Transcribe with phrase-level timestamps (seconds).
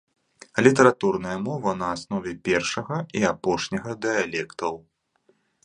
[0.67, 4.83] Літаратурная мова на аснове першага і апошняга дыялектаў.